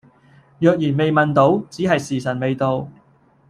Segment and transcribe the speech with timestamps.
[0.57, 2.89] 若然未問到，只係時晨未到